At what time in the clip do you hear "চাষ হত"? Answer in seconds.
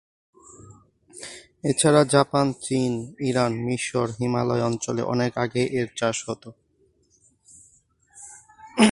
5.95-6.43